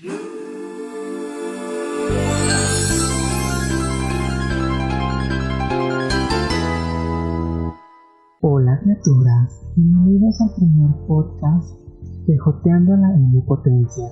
Hola 0.00 0.14
criaturas, 8.80 9.66
bienvenidos 9.74 10.40
al 10.40 10.54
primer 10.54 10.94
podcast 11.08 11.80
de 12.28 12.38
Joteando 12.38 12.96
la 12.96 13.08
Omnipotencia. 13.10 14.04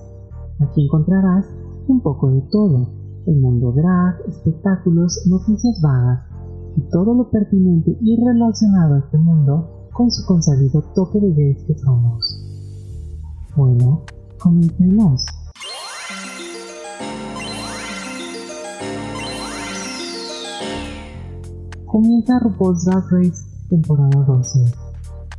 Aquí 0.59 0.87
encontrarás 0.87 1.47
un 1.87 2.01
poco 2.01 2.31
de 2.33 2.41
todo, 2.51 2.89
el 3.27 3.41
mundo 3.41 3.71
drag, 3.71 4.29
espectáculos, 4.29 5.25
noticias 5.31 5.81
vagas 5.81 6.27
y 6.77 6.81
todo 6.91 7.15
lo 7.15 7.31
pertinente 7.31 7.97
y 8.01 8.17
relacionado 8.17 8.97
a 8.97 8.99
este 8.99 9.19
mundo 9.19 9.89
con 9.93 10.11
su 10.11 10.27
consabido 10.27 10.83
toque 10.97 11.21
de 11.21 11.33
gays 11.33 11.63
que 11.63 11.79
somos. 11.79 12.43
Bueno, 13.55 14.03
comencemos. 14.41 15.25
Comienza 21.97 22.39
RuPaul's 22.41 22.85
Drag 22.85 23.05
Race 23.11 23.43
temporada 23.71 24.23
12. 24.27 24.71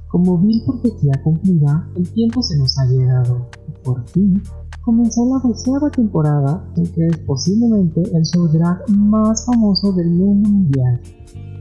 Como 0.08 0.40
vil 0.40 0.64
profecía 0.66 1.14
cumplida, 1.24 1.88
el 1.96 2.10
tiempo 2.10 2.42
se 2.42 2.58
nos 2.58 2.76
ha 2.80 2.86
llegado 2.88 3.48
y 3.68 3.72
por 3.84 4.04
fin 4.10 4.42
comenzó 4.82 5.24
la 5.28 5.38
doceava 5.48 5.92
temporada 5.92 6.68
en 6.76 6.88
que 6.88 7.06
es 7.06 7.18
posiblemente 7.20 8.02
el 8.02 8.24
show 8.26 8.48
drag 8.48 8.90
más 8.90 9.46
famoso 9.46 9.94
del 9.94 10.10
mundo 10.10 10.50
mundial. 10.50 11.00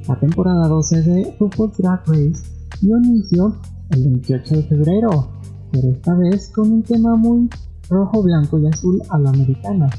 La 0.09 0.19
temporada 0.19 0.67
12 0.67 1.03
de 1.03 1.37
RuPaul's 1.41 1.77
Drag 1.77 2.01
Race 2.07 2.43
dio 2.81 2.97
inicio 2.97 3.55
el 3.91 4.03
28 4.03 4.55
de 4.57 4.63
febrero, 4.63 5.29
pero 5.73 5.91
esta 5.91 6.15
vez 6.15 6.51
con 6.55 6.73
un 6.73 6.83
tema 6.83 7.15
muy 7.17 7.51
rojo, 7.91 8.23
blanco 8.23 8.59
y 8.61 8.67
azul 8.67 9.03
a 9.11 9.19
la 9.19 9.29
americana. 9.29 9.91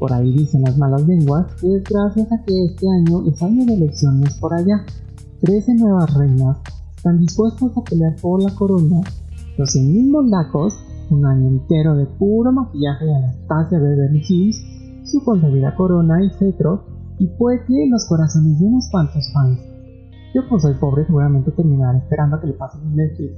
Por 0.00 0.14
ahí 0.14 0.32
dicen 0.32 0.62
las 0.62 0.78
malas 0.78 1.06
lenguas 1.06 1.46
que 1.60 1.76
es 1.76 1.84
gracias 1.84 2.32
a 2.32 2.42
que 2.42 2.64
este 2.64 2.86
año 2.88 3.22
es 3.28 3.42
año 3.42 3.66
de 3.66 3.74
elecciones 3.74 4.34
por 4.40 4.54
allá. 4.54 4.86
13 5.42 5.74
nuevas 5.74 6.14
reinas 6.14 6.56
están 6.96 7.18
dispuestas 7.18 7.76
a 7.76 7.84
pelear 7.84 8.16
por 8.16 8.42
la 8.42 8.54
corona. 8.54 9.02
Los 9.58 9.76
mismos 9.76 10.26
lacos, 10.30 10.72
un 11.10 11.26
año 11.26 11.48
entero 11.48 11.96
de 11.96 12.06
puro 12.06 12.50
maquillaje 12.50 13.04
de 13.04 13.14
Anastasia 13.14 13.78
Beverly 13.78 14.22
Hills, 14.26 14.56
su 15.04 15.22
concebida 15.22 15.74
corona 15.74 16.24
y 16.24 16.30
cetro, 16.30 16.86
y 17.18 17.26
puede 17.36 17.62
que 17.66 17.86
los 17.90 18.06
corazones 18.08 18.58
de 18.58 18.64
unos 18.64 18.88
cuantos 18.90 19.30
fans. 19.34 19.60
Yo 20.34 20.48
pues 20.48 20.62
soy 20.62 20.74
pobre 20.80 21.04
seguramente 21.04 21.50
terminaré 21.50 21.98
esperando 21.98 22.36
a 22.36 22.40
que 22.40 22.46
le 22.46 22.54
pasen 22.54 22.86
un 22.86 22.96
Netflix. 22.96 23.34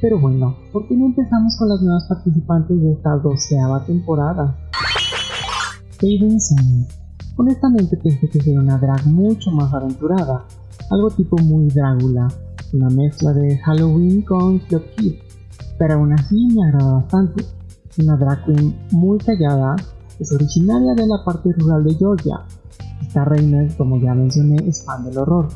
Pero 0.00 0.18
bueno, 0.18 0.56
¿por 0.72 0.88
qué 0.88 0.96
no 0.96 1.04
empezamos 1.04 1.54
con 1.58 1.68
las 1.68 1.82
nuevas 1.82 2.06
participantes 2.08 2.80
de 2.80 2.92
esta 2.92 3.10
doceava 3.18 3.84
temporada? 3.84 4.56
Honestamente 7.36 7.96
pensé 7.96 8.28
que 8.28 8.40
sería 8.40 8.60
una 8.60 8.76
drag 8.76 9.06
mucho 9.06 9.52
más 9.52 9.72
aventurada, 9.72 10.44
algo 10.90 11.10
tipo 11.10 11.36
muy 11.38 11.68
Drácula, 11.68 12.26
una 12.72 12.88
mezcla 12.88 13.32
de 13.32 13.56
Halloween 13.58 14.22
con 14.22 14.58
Club 14.58 14.82
Kid, 14.96 15.14
pero 15.78 15.94
aún 15.94 16.12
así 16.12 16.48
me 16.54 16.66
agrada 16.66 16.94
bastante. 16.94 17.44
Una 18.02 18.16
drag 18.16 18.44
queen 18.46 18.74
muy 18.90 19.18
callada, 19.18 19.76
es 20.18 20.32
originaria 20.32 20.94
de 20.94 21.06
la 21.06 21.24
parte 21.24 21.52
rural 21.52 21.84
de 21.84 21.94
Georgia. 21.94 22.46
Esta 23.00 23.24
reina, 23.24 23.68
como 23.76 24.00
ya 24.00 24.12
mencioné, 24.14 24.56
es 24.66 24.84
fan 24.84 25.04
del 25.04 25.18
horror. 25.18 25.48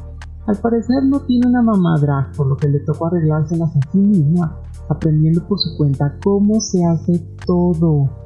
Al 0.47 0.59
parecer 0.59 1.03
no 1.05 1.21
tiene 1.21 1.49
una 1.49 1.63
mamá 1.63 1.99
drag, 1.99 2.33
por 2.37 2.47
lo 2.47 2.57
que 2.57 2.69
le 2.69 2.81
tocó 2.81 3.07
arreglárselas 3.07 3.75
a 3.75 3.81
sí 3.91 3.99
misma, 3.99 4.61
aprendiendo 4.89 5.45
por 5.49 5.59
su 5.59 5.77
cuenta 5.77 6.17
cómo 6.23 6.61
se 6.61 6.85
hace 6.85 7.19
todo. 7.45 8.26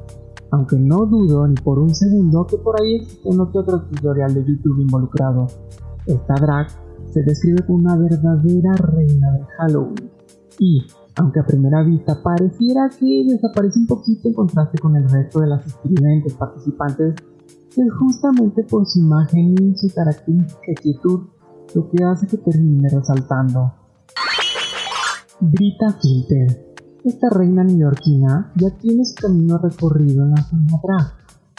Aunque 0.51 0.77
no 0.77 1.05
dudo 1.05 1.47
ni 1.47 1.55
por 1.55 1.79
un 1.79 1.95
segundo 1.95 2.45
que 2.45 2.57
por 2.57 2.79
ahí 2.81 2.95
existe 2.95 3.29
uno 3.29 3.51
que 3.51 3.57
otro 3.57 3.81
tutorial 3.83 4.33
de 4.33 4.43
YouTube 4.45 4.81
involucrado. 4.81 5.47
Esta 6.05 6.33
drag 6.35 6.67
se 7.09 7.23
describe 7.23 7.65
como 7.65 7.79
una 7.79 7.95
verdadera 7.95 8.73
reina 8.73 9.31
del 9.31 9.45
Halloween. 9.57 10.11
Y, 10.59 10.85
aunque 11.17 11.39
a 11.39 11.45
primera 11.45 11.83
vista 11.83 12.21
pareciera 12.21 12.89
que 12.89 13.25
desaparece 13.27 13.79
un 13.79 13.87
poquito 13.87 14.27
en 14.27 14.33
contraste 14.33 14.77
con 14.77 14.95
el 14.95 15.09
resto 15.09 15.39
de 15.39 15.47
las 15.47 15.65
escribentes 15.65 16.33
participantes, 16.33 17.15
es 17.77 17.93
justamente 17.99 18.63
por 18.63 18.85
su 18.85 18.99
imagen 18.99 19.55
y 19.57 19.75
su 19.75 19.93
característica 19.93 20.73
quietud 20.81 21.21
lo 21.73 21.89
que 21.89 22.03
hace 22.03 22.27
que 22.27 22.37
termine 22.37 22.89
resaltando. 22.89 23.73
Brita 25.39 25.97
Filter. 26.01 26.70
Esta 27.03 27.29
reina 27.29 27.63
neoyorquina 27.63 28.51
ya 28.57 28.69
tiene 28.77 29.03
su 29.05 29.15
camino 29.15 29.57
recorrido 29.57 30.23
en 30.23 30.31
la 30.31 30.47
drag, 30.51 31.13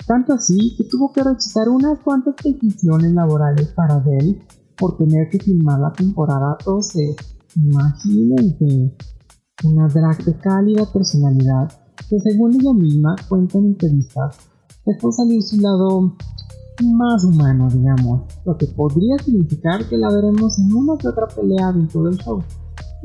tanto 0.06 0.34
así 0.34 0.76
que 0.76 0.84
tuvo 0.84 1.12
que 1.12 1.24
rechazar 1.24 1.68
unas 1.68 1.98
cuantas 1.98 2.34
peticiones 2.40 3.12
laborales 3.12 3.72
para 3.74 3.98
Dell 4.00 4.40
por 4.76 4.96
tener 4.96 5.28
que 5.30 5.40
filmar 5.40 5.80
la 5.80 5.92
temporada 5.92 6.56
12. 6.64 7.16
Imagínense, 7.56 8.96
una 9.64 9.88
drag 9.88 10.24
de 10.24 10.36
cálida 10.38 10.92
personalidad 10.92 11.72
que 12.08 12.20
según 12.20 12.54
ella 12.54 12.72
misma 12.72 13.16
cuenta 13.28 13.58
en 13.58 13.66
entrevistas, 13.66 14.36
dejó 14.86 15.10
salir 15.10 15.42
su 15.42 15.60
lado 15.60 16.16
más 16.84 17.24
humano, 17.24 17.68
digamos, 17.68 18.22
lo 18.44 18.56
que 18.56 18.66
podría 18.66 19.18
significar 19.18 19.88
que 19.88 19.96
la 19.96 20.08
veremos 20.08 20.58
en 20.58 20.72
una 20.72 20.96
que 20.96 21.08
otra 21.08 21.26
pelea 21.26 21.72
dentro 21.72 22.04
del 22.04 22.16
show. 22.18 22.42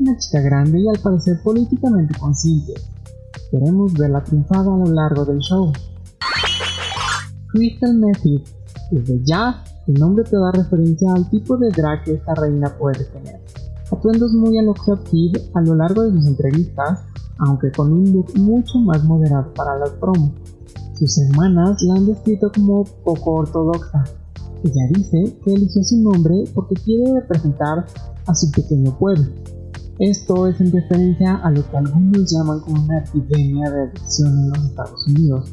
Una 0.00 0.16
chica 0.16 0.40
grande 0.40 0.78
y 0.78 0.88
al 0.88 1.02
parecer 1.02 1.40
políticamente 1.42 2.16
consciente. 2.20 2.74
Queremos 3.50 3.92
verla 3.94 4.22
triunfada 4.22 4.72
a 4.72 4.76
lo 4.76 4.92
largo 4.92 5.24
del 5.24 5.40
show. 5.40 5.72
Crystal 7.48 7.94
Method, 7.94 8.42
desde 8.92 9.20
ya 9.24 9.64
el 9.88 9.94
nombre 9.94 10.22
te 10.22 10.36
da 10.36 10.52
referencia 10.52 11.12
al 11.12 11.28
tipo 11.28 11.56
de 11.56 11.70
drag 11.70 12.04
que 12.04 12.12
esta 12.12 12.32
reina 12.36 12.72
puede 12.78 13.06
tener. 13.06 13.40
Atuendos 13.90 14.32
muy 14.34 14.56
a 14.56 14.62
lo 14.62 14.74
Kid 15.10 15.36
a 15.54 15.60
lo 15.62 15.74
largo 15.74 16.04
de 16.04 16.12
sus 16.12 16.26
entrevistas, 16.26 17.00
aunque 17.38 17.72
con 17.72 17.92
un 17.92 18.12
look 18.12 18.38
mucho 18.38 18.78
más 18.78 19.02
moderado 19.02 19.52
para 19.54 19.78
las 19.78 19.90
promos. 19.90 20.30
Sus 20.94 21.18
hermanas 21.18 21.82
la 21.82 21.94
han 21.94 22.06
descrito 22.06 22.52
como 22.54 22.84
poco 22.84 23.32
ortodoxa. 23.32 24.04
Ella 24.62 24.86
dice 24.94 25.36
que 25.44 25.54
eligió 25.54 25.82
su 25.82 25.96
nombre 25.96 26.44
porque 26.54 26.76
quiere 26.76 27.20
representar 27.20 27.86
a 28.26 28.34
su 28.34 28.48
pequeño 28.52 28.96
pueblo. 28.96 29.26
Esto 29.98 30.46
es 30.46 30.60
en 30.60 30.70
referencia 30.70 31.34
a 31.42 31.50
lo 31.50 31.68
que 31.68 31.76
algunos 31.76 32.32
llaman 32.32 32.60
una 32.68 32.98
epidemia 32.98 33.68
de 33.68 33.82
adicción 33.82 34.28
en 34.28 34.48
los 34.50 34.64
Estados 34.66 35.08
Unidos, 35.08 35.52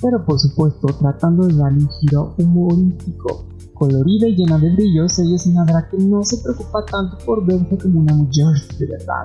pero 0.00 0.24
por 0.24 0.38
supuesto 0.38 0.86
tratando 0.98 1.46
de 1.46 1.54
dar 1.54 1.74
un 1.74 1.86
giro 2.00 2.34
humorístico 2.38 3.46
colorida 3.74 4.28
y 4.28 4.36
llena 4.36 4.58
de 4.58 4.72
brillos, 4.74 5.18
ella 5.18 5.36
es 5.36 5.46
una 5.46 5.66
drag 5.66 5.90
que 5.90 5.98
no 5.98 6.24
se 6.24 6.38
preocupa 6.42 6.86
tanto 6.90 7.18
por 7.26 7.44
verse 7.44 7.76
como 7.76 8.00
una 8.00 8.14
mujer 8.14 8.46
de 8.78 8.86
verdad. 8.86 9.24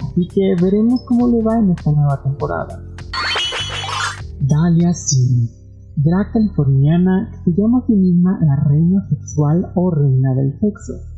Así 0.00 0.26
que 0.34 0.56
veremos 0.60 1.02
cómo 1.06 1.28
le 1.28 1.40
va 1.40 1.60
en 1.60 1.70
esta 1.70 1.92
nueva 1.92 2.20
temporada. 2.24 2.82
Dalia 4.40 4.92
City, 4.94 5.48
drag 5.94 6.32
californiana 6.32 7.30
que 7.44 7.52
se 7.52 7.60
llama 7.60 7.78
a 7.78 7.86
sí 7.86 7.92
misma 7.92 8.36
la 8.42 8.64
reina 8.68 9.08
sexual 9.08 9.70
o 9.76 9.92
reina 9.92 10.34
del 10.34 10.58
sexo. 10.58 11.11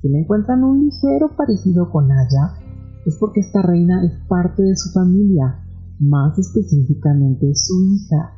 Si 0.00 0.08
le 0.08 0.20
encuentran 0.20 0.62
un 0.62 0.84
ligero 0.84 1.34
parecido 1.36 1.90
con 1.90 2.10
Aya, 2.10 2.54
es 3.04 3.16
porque 3.18 3.40
esta 3.40 3.62
reina 3.62 4.04
es 4.04 4.12
parte 4.28 4.62
de 4.62 4.76
su 4.76 4.92
familia, 4.92 5.64
más 5.98 6.38
específicamente 6.38 7.52
su 7.54 7.74
hija. 7.82 8.32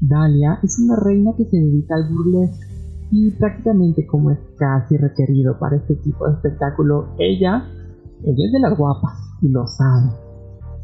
Dalia 0.00 0.58
es 0.62 0.78
una 0.78 0.96
reina 0.96 1.32
que 1.36 1.44
se 1.44 1.56
dedica 1.56 1.94
al 1.96 2.08
burlesque 2.08 2.66
y 3.10 3.30
prácticamente 3.32 4.06
como 4.06 4.30
es 4.30 4.38
casi 4.58 4.96
requerido 4.96 5.58
para 5.58 5.76
este 5.76 5.94
tipo 5.96 6.26
de 6.26 6.34
espectáculo, 6.34 7.08
ella, 7.18 7.64
es 8.22 8.36
de 8.36 8.60
las 8.60 8.76
guapas 8.76 9.12
y 9.42 9.48
lo 9.48 9.66
sabe. 9.66 10.10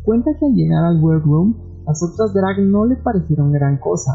Cuenta 0.04 0.30
que 0.38 0.46
al 0.46 0.54
llegar 0.54 0.84
al 0.84 1.02
workroom, 1.02 1.54
las 1.86 2.02
otras 2.02 2.34
drag 2.34 2.60
no 2.60 2.84
le 2.84 2.96
parecieron 2.96 3.52
gran 3.52 3.78
cosa. 3.78 4.12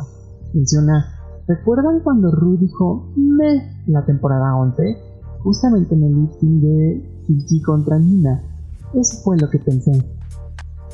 Menciona, 0.54 1.06
¿recuerdan 1.48 2.02
cuando 2.04 2.32
Ru 2.32 2.58
dijo 2.58 3.12
me 3.16 3.84
la 3.88 4.06
temporada 4.06 4.56
11? 4.56 5.15
Justamente 5.46 5.94
en 5.94 6.04
el 6.04 6.22
lifting 6.22 6.60
de 6.60 7.10
Kiki 7.28 7.62
contra 7.62 8.00
Nina. 8.00 8.42
Eso 8.96 9.18
fue 9.24 9.38
lo 9.38 9.48
que 9.48 9.60
pensé. 9.60 9.92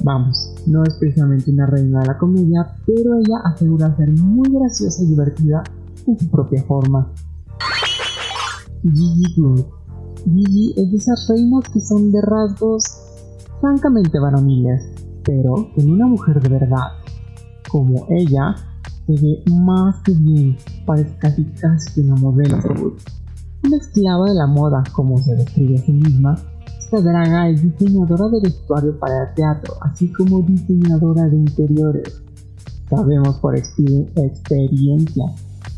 Vamos, 0.04 0.54
no 0.68 0.84
es 0.84 0.94
precisamente 0.96 1.52
una 1.52 1.68
reina 1.68 2.02
de 2.02 2.08
la 2.08 2.18
comedia, 2.18 2.76
pero 2.86 3.16
ella 3.16 3.38
asegura 3.46 3.96
ser 3.96 4.12
muy 4.12 4.50
graciosa 4.52 5.04
y 5.04 5.08
divertida 5.08 5.64
en 6.06 6.20
su 6.20 6.30
propia 6.30 6.62
forma. 6.64 7.14
Gigi 8.84 9.36
Blue. 9.38 9.66
Gigi 10.26 10.74
es 10.76 10.92
de 10.92 10.98
esas 10.98 11.28
reinas 11.30 11.70
que 11.70 11.80
son 11.80 12.12
de 12.12 12.20
rasgos 12.20 12.84
francamente 13.62 14.20
varoniles, 14.20 14.84
pero 15.24 15.70
en 15.78 15.92
una 15.92 16.08
mujer 16.08 16.42
de 16.42 16.50
verdad, 16.50 16.88
como 17.70 18.06
ella, 18.10 18.54
se 19.08 19.14
ve 19.14 19.44
más 19.50 20.02
que 20.04 20.12
bien, 20.12 20.58
parece 20.86 21.16
casi 21.20 21.46
casi 21.46 22.02
una 22.02 22.16
modelo 22.16 22.58
Una 23.64 23.78
esclava 23.78 24.26
de 24.26 24.36
la 24.36 24.48
moda, 24.48 24.84
como 24.94 25.18
se 25.18 25.36
describe 25.36 25.76
a 25.76 25.82
sí 25.82 25.92
misma, 25.92 26.36
esta 26.80 27.02
draga 27.02 27.50
es 27.50 27.62
diseñadora 27.62 28.28
de 28.30 28.42
vestuario 28.42 29.00
para 29.00 29.30
el 29.30 29.34
teatro, 29.36 29.76
así 29.82 30.12
como 30.12 30.42
diseñadora 30.42 31.30
de 31.30 31.38
interiores 31.38 32.22
Sabemos 32.92 33.38
por 33.40 33.56
experiencia 33.56 35.24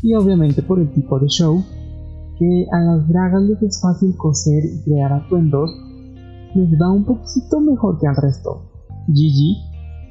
y 0.02 0.14
obviamente 0.14 0.62
por 0.62 0.80
el 0.80 0.90
tipo 0.90 1.20
de 1.20 1.28
show 1.28 1.62
que 2.36 2.66
a 2.72 2.80
las 2.80 3.08
dragas 3.08 3.42
les 3.42 3.62
es 3.62 3.80
fácil 3.80 4.16
coser 4.16 4.64
y 4.64 4.82
crear 4.82 5.12
atuendos, 5.12 5.70
les 6.56 6.68
va 6.72 6.90
un 6.90 7.04
poquito 7.04 7.60
mejor 7.60 8.00
que 8.00 8.08
al 8.08 8.16
resto. 8.16 8.64
Gigi, 9.06 9.58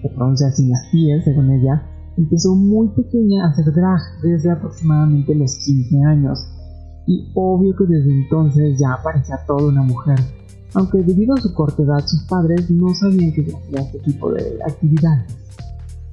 que 0.01 0.07
pronuncia 0.15 0.47
así 0.47 0.65
las 0.65 0.87
pies 0.93 1.25
según 1.25 1.51
ella, 1.51 1.83
empezó 2.15 2.55
muy 2.55 2.87
pequeña 2.95 3.43
a 3.43 3.49
hacer 3.49 3.65
drag 3.73 3.99
desde 4.21 4.51
aproximadamente 4.51 5.35
los 5.35 5.57
15 5.57 6.03
años, 6.05 6.39
y 7.05 7.31
obvio 7.33 7.75
que 7.75 7.85
desde 7.85 8.11
entonces 8.11 8.79
ya 8.79 8.97
parecía 9.03 9.37
toda 9.45 9.67
una 9.67 9.83
mujer, 9.83 10.19
aunque 10.73 11.03
debido 11.03 11.35
a 11.35 11.41
su 11.41 11.53
corta 11.53 11.83
edad 11.83 12.05
sus 12.05 12.23
padres 12.23 12.69
no 12.69 12.93
sabían 12.95 13.33
que 13.33 13.41
hacía 13.41 13.81
este 13.81 13.99
tipo 13.99 14.31
de 14.31 14.59
actividades. 14.65 15.37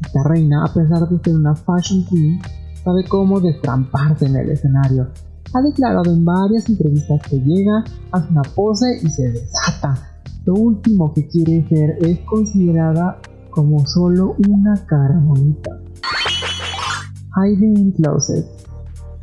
Esta 0.05 0.23
reina, 0.25 0.65
a 0.65 0.73
pesar 0.73 1.09
de 1.09 1.19
ser 1.23 1.37
una 1.37 1.55
fashion 1.55 2.05
queen, 2.07 2.41
sabe 2.83 3.05
cómo 3.05 3.41
destramparse 3.41 4.27
en 4.27 4.37
el 4.37 4.51
escenario. 4.51 5.09
Ha 5.53 5.63
declarado 5.63 6.13
en 6.13 6.25
varias 6.25 6.69
entrevistas 6.69 7.21
que 7.29 7.37
llega, 7.39 7.85
hace 8.13 8.31
una 8.31 8.43
pose 8.43 8.87
y 9.03 9.09
se 9.09 9.31
desata. 9.31 10.23
Lo 10.47 10.55
último 10.55 11.13
que 11.13 11.27
quiere 11.29 11.67
ser 11.69 11.99
es 12.01 12.21
considerada 12.21 13.19
como 13.51 13.85
solo 13.87 14.37
una 14.49 14.75
cara 14.87 15.19
bonita. 15.19 15.79
Hiding 17.37 17.93
Closet 17.93 18.60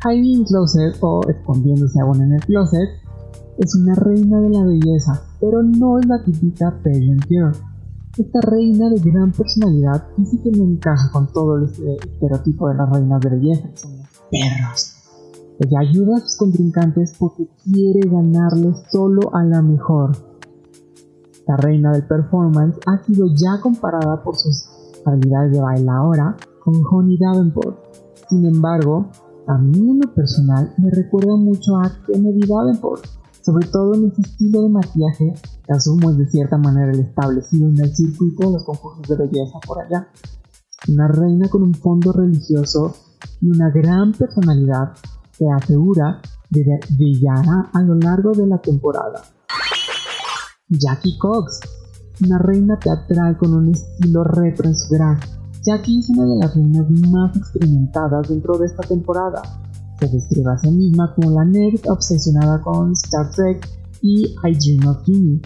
Hiding 0.04 0.44
Closet 0.44 0.96
o 1.00 1.20
escondiéndose 1.28 2.00
aún 2.00 2.22
en 2.22 2.34
el 2.34 2.40
closet 2.40 2.88
es 3.58 3.74
una 3.74 3.94
reina 3.96 4.40
de 4.40 4.50
la 4.50 4.64
belleza, 4.64 5.20
pero 5.40 5.62
no 5.62 5.98
es 5.98 6.06
la 6.06 6.22
típica 6.22 6.70
pageant. 6.84 7.24
Esta 8.16 8.40
reina 8.42 8.88
de 8.90 9.00
gran 9.00 9.32
personalidad 9.32 10.06
sí 10.16 10.38
que 10.38 10.52
no 10.52 10.64
encaja 10.64 11.10
con 11.12 11.26
todo 11.32 11.56
el 11.56 11.64
estereotipo 11.64 12.68
de 12.68 12.74
las 12.76 12.90
reinas 12.90 13.20
de 13.20 13.30
belleza, 13.30 13.68
son 13.74 13.98
los 13.98 14.08
perros. 14.30 14.94
Ella 15.58 15.80
ayuda 15.80 16.16
a 16.16 16.20
sus 16.20 16.36
contrincantes 16.36 17.14
porque 17.18 17.48
quiere 17.64 18.08
ganarles 18.08 18.76
solo 18.92 19.34
a 19.34 19.42
la 19.42 19.60
mejor. 19.60 20.12
La 21.48 21.56
reina 21.56 21.90
del 21.90 22.06
performance 22.06 22.78
ha 22.86 23.02
sido 23.04 23.26
ya 23.34 23.60
comparada 23.60 24.22
por 24.22 24.36
sus 24.36 24.68
habilidades 25.04 25.52
de 25.52 25.60
bailadora 25.60 26.36
con 26.62 26.74
Honey 26.88 27.18
Davenport. 27.18 27.76
Sin 28.28 28.46
embargo, 28.46 29.10
a 29.48 29.56
mí 29.56 29.78
en 29.78 30.00
lo 30.00 30.14
personal 30.14 30.74
me 30.76 30.90
recuerda 30.90 31.34
mucho 31.36 31.76
a 31.78 31.90
Kennedy 32.06 32.46
Davenport, 32.46 33.04
sobre 33.40 33.66
todo 33.68 33.94
en 33.94 34.08
ese 34.08 34.20
estilo 34.20 34.62
de 34.62 34.68
maquillaje 34.68 35.34
que 35.64 35.72
asumo 35.72 36.10
es 36.10 36.18
de 36.18 36.28
cierta 36.28 36.58
manera 36.58 36.92
el 36.92 37.00
establecido 37.00 37.68
en 37.68 37.80
el 37.80 37.94
circuito 37.94 38.46
de 38.46 38.52
los 38.52 38.64
concursos 38.64 39.08
de 39.08 39.16
belleza 39.16 39.58
por 39.66 39.80
allá. 39.80 40.08
Una 40.88 41.08
reina 41.08 41.48
con 41.48 41.62
un 41.62 41.74
fondo 41.74 42.12
religioso 42.12 42.94
y 43.40 43.48
una 43.48 43.70
gran 43.70 44.12
personalidad 44.12 44.92
se 45.32 45.46
asegura 45.50 46.20
de 46.50 46.78
brillará 46.90 47.70
a 47.72 47.82
lo 47.82 47.94
largo 47.94 48.32
de 48.32 48.46
la 48.46 48.58
temporada. 48.58 49.22
Jackie 50.68 51.16
Cox, 51.16 51.60
una 52.22 52.38
reina 52.38 52.78
teatral 52.78 53.38
con 53.38 53.54
un 53.54 53.70
estilo 53.70 54.24
retro 54.24 54.68
en 54.68 54.74
su 54.74 54.94
drag. 54.94 55.37
Jackie 55.68 55.98
es 55.98 56.08
una 56.08 56.24
de 56.24 56.36
las 56.36 56.54
reinas 56.54 56.90
más 57.10 57.36
experimentadas 57.36 58.26
dentro 58.26 58.56
de 58.56 58.64
esta 58.64 58.82
temporada. 58.88 59.42
Se 60.00 60.08
describe 60.08 60.50
a 60.50 60.56
sí 60.56 60.70
misma 60.70 61.14
como 61.14 61.30
la 61.30 61.44
nerd 61.44 61.80
obsesionada 61.90 62.62
con 62.62 62.92
Star 62.92 63.30
Trek 63.32 63.68
y 64.00 64.34
I 64.44 64.56
Dream 64.56 64.88
of 64.88 65.04
You. 65.04 65.38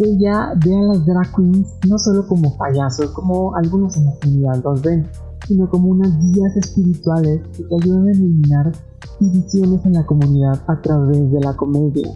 Ella 0.00 0.52
ve 0.62 0.76
a 0.76 0.82
las 0.82 1.06
drag 1.06 1.34
queens 1.34 1.68
no 1.88 1.98
solo 1.98 2.26
como 2.26 2.54
payasos, 2.58 3.10
como 3.12 3.56
algunos 3.56 3.96
en 3.96 4.04
la 4.04 4.12
comunidad 4.20 4.62
los 4.62 4.82
ven, 4.82 5.06
sino 5.46 5.70
como 5.70 5.88
unas 5.88 6.14
guías 6.20 6.54
espirituales 6.58 7.40
que 7.56 7.62
te 7.62 7.74
ayudan 7.76 8.08
a 8.08 8.10
eliminar 8.10 8.72
divisiones 9.20 9.86
en 9.86 9.94
la 9.94 10.04
comunidad 10.04 10.62
a 10.66 10.82
través 10.82 11.32
de 11.32 11.40
la 11.40 11.56
comedia. 11.56 12.10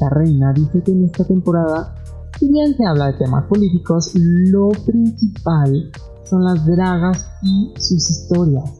La 0.00 0.08
reina 0.08 0.54
dice 0.54 0.82
que 0.82 0.92
en 0.92 1.04
esta 1.04 1.22
temporada, 1.22 1.94
si 2.38 2.50
bien 2.50 2.74
se 2.74 2.86
habla 2.86 3.08
de 3.08 3.18
temas 3.18 3.44
políticos, 3.44 4.14
lo 4.14 4.70
principal 4.70 5.92
son 6.30 6.44
las 6.44 6.64
dragas 6.64 7.26
y 7.42 7.72
sus 7.76 8.08
historias. 8.08 8.70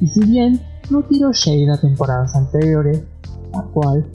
Y 0.00 0.08
si 0.08 0.20
bien 0.20 0.60
no 0.90 1.02
tiró 1.04 1.32
shade 1.32 1.70
a 1.70 1.80
temporadas 1.80 2.34
anteriores, 2.34 3.02
la 3.52 3.62
cual 3.72 4.10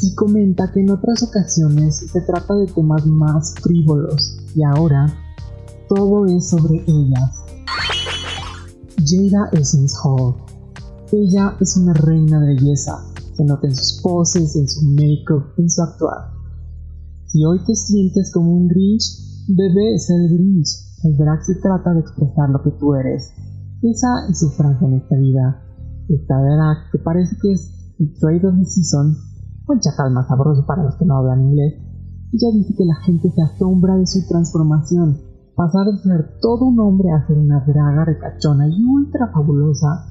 sí 0.00 0.14
comenta 0.14 0.72
que 0.72 0.80
en 0.80 0.90
otras 0.90 1.22
ocasiones 1.22 1.98
se 1.98 2.20
trata 2.22 2.54
de 2.54 2.66
temas 2.66 3.06
más 3.06 3.54
frívolos 3.62 4.38
y 4.56 4.62
ahora 4.64 5.06
todo 5.88 6.26
es 6.26 6.48
sobre 6.48 6.82
ellas 6.86 7.42
Jada 9.04 9.50
Essence 9.52 9.94
Hall. 10.02 10.34
Ella 11.12 11.56
es 11.60 11.76
una 11.76 11.92
reina 11.92 12.40
de 12.40 12.54
belleza, 12.54 13.04
se 13.36 13.44
nota 13.44 13.66
en 13.66 13.76
sus 13.76 14.00
poses, 14.00 14.56
en 14.56 14.68
su 14.68 14.82
make-up, 14.82 15.44
en 15.58 15.68
su 15.68 15.82
actuar. 15.82 16.30
Si 17.26 17.44
hoy 17.44 17.58
te 17.66 17.74
sientes 17.74 18.30
como 18.32 18.52
un 18.52 18.68
Grinch, 18.68 19.18
debe 19.48 19.98
ser 19.98 20.28
Grinch. 20.30 20.81
El 21.04 21.16
drag 21.16 21.42
se 21.42 21.54
trata 21.56 21.92
de 21.94 22.00
expresar 22.00 22.50
lo 22.50 22.62
que 22.62 22.70
tú 22.72 22.94
eres. 22.94 23.32
Esa 23.82 24.28
es 24.30 24.38
su 24.38 24.50
frase 24.50 24.84
en 24.84 24.94
esta 24.94 25.16
vida. 25.16 25.62
Esta 26.08 26.40
drag 26.40 26.90
que 26.92 26.98
parece 26.98 27.36
que 27.40 27.52
es 27.52 27.94
el 27.98 28.12
trade 28.18 28.46
of 28.46 28.54
season, 28.64 29.16
un 29.68 29.80
chacal 29.80 30.12
más 30.12 30.28
sabroso 30.28 30.64
para 30.66 30.82
los 30.82 30.96
que 30.96 31.04
no 31.04 31.16
hablan 31.16 31.42
inglés. 31.42 31.74
Ella 32.32 32.48
dice 32.54 32.74
que 32.76 32.84
la 32.84 32.96
gente 33.04 33.30
se 33.30 33.42
asombra 33.42 33.96
de 33.96 34.06
su 34.06 34.26
transformación 34.28 35.32
pasar 35.54 35.86
de 35.86 35.98
ser 35.98 36.38
todo 36.40 36.66
un 36.66 36.80
hombre 36.80 37.10
a 37.12 37.26
ser 37.26 37.38
una 37.38 37.60
draga 37.60 38.04
recachona 38.04 38.68
y 38.68 38.84
ultra 38.84 39.28
fabulosa, 39.32 40.06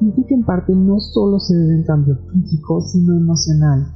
dice 0.00 0.24
que 0.26 0.34
en 0.34 0.44
parte 0.44 0.74
no 0.74 0.98
solo 1.00 1.38
se 1.38 1.54
debe 1.54 1.76
un 1.76 1.84
cambio 1.84 2.18
físico, 2.32 2.80
sino 2.80 3.14
emocional. 3.14 3.86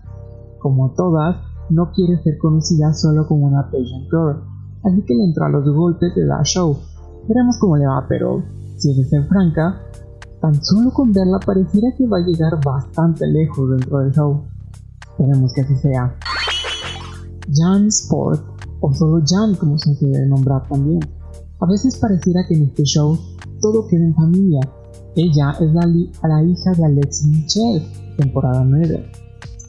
Como 0.58 0.92
todas, 0.94 1.36
no 1.70 1.90
quiere 1.92 2.22
ser 2.22 2.38
conocida 2.38 2.92
solo 2.92 3.26
como 3.26 3.46
una 3.46 3.64
patient 3.64 4.08
girl, 4.10 4.42
así 4.84 5.02
que 5.02 5.14
le 5.14 5.24
entró 5.24 5.44
a 5.44 5.48
los 5.48 5.68
golpes 5.74 6.14
de 6.14 6.24
la 6.24 6.42
show. 6.42 6.76
Veremos 7.28 7.58
cómo 7.58 7.76
le 7.76 7.86
va, 7.86 8.06
pero 8.08 8.42
si 8.76 8.94
de 8.94 9.04
ser 9.04 9.26
franca, 9.26 9.80
tan 10.40 10.54
solo 10.64 10.90
con 10.90 11.12
verla 11.12 11.38
pareciera 11.38 11.88
que 11.96 12.06
va 12.06 12.18
a 12.18 12.26
llegar 12.26 12.58
bastante 12.64 13.26
lejos 13.26 13.70
dentro 13.70 13.98
del 13.98 14.12
show. 14.12 14.42
Esperemos 15.10 15.52
que 15.52 15.60
así 15.60 15.76
sea. 15.76 16.16
Jan 17.52 17.88
Sport 17.88 18.42
o 18.80 18.92
solo 18.94 19.22
Jan 19.26 19.54
como 19.56 19.78
se 19.78 19.96
quiere 19.98 20.26
nombrar 20.26 20.66
también. 20.68 21.00
A 21.60 21.66
veces 21.66 21.98
pareciera 21.98 22.40
que 22.48 22.54
en 22.54 22.64
este 22.64 22.84
show 22.84 23.18
todo 23.60 23.86
queda 23.86 24.04
en 24.04 24.14
familia. 24.14 24.60
Ella 25.14 25.54
es 25.60 25.72
la, 25.74 25.86
la 26.28 26.42
hija 26.42 26.72
de 26.72 26.84
Alex 26.86 27.24
Michelle, 27.26 27.86
temporada 28.16 28.64
9. 28.64 29.10